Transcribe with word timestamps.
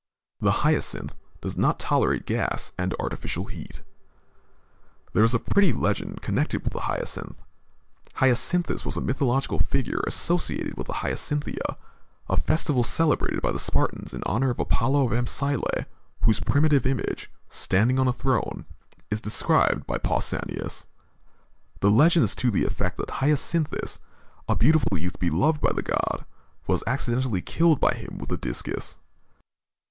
The 0.39 0.65
hyacinth 0.65 1.13
does 1.41 1.55
not 1.55 1.77
tolerate 1.77 2.25
gas 2.25 2.73
and 2.75 2.95
artificial 2.99 3.45
heat. 3.45 3.83
There 5.13 5.23
is 5.23 5.35
a 5.35 5.39
pretty 5.39 5.71
legend 5.73 6.23
connected 6.23 6.63
with 6.63 6.73
the 6.73 6.89
hyacinth. 6.89 7.39
Hyacinthus 8.15 8.83
was 8.83 8.97
a 8.97 9.01
mythological 9.01 9.59
figure 9.59 10.01
associated 10.07 10.75
with 10.75 10.87
the 10.87 11.05
hyacinthia, 11.05 11.77
a 12.27 12.35
festival 12.35 12.83
celebrated 12.83 13.43
by 13.43 13.51
the 13.51 13.59
Spartans 13.59 14.11
in 14.11 14.23
honor 14.25 14.49
of 14.49 14.57
Apollo 14.57 15.05
of 15.13 15.23
Amyclæ, 15.23 15.85
whose 16.23 16.39
primitive 16.39 16.87
image, 16.87 17.29
standing 17.47 17.99
on 17.99 18.07
a 18.07 18.11
throne, 18.11 18.65
is 19.11 19.21
described 19.21 19.85
by 19.85 19.99
Pausanias. 19.99 20.87
The 21.81 21.91
legend 21.91 22.25
is 22.25 22.35
to 22.37 22.49
the 22.49 22.65
effect 22.65 22.97
that 22.97 23.21
Hyacinthus, 23.21 23.99
a 24.49 24.55
beautiful 24.55 24.97
youth 24.97 25.19
beloved 25.19 25.61
by 25.61 25.73
the 25.73 25.83
god, 25.83 26.25
was 26.65 26.83
accidentally 26.87 27.43
killed 27.43 27.79
by 27.79 27.93
him 27.93 28.17
with 28.17 28.31
a 28.31 28.37
discus. 28.37 28.97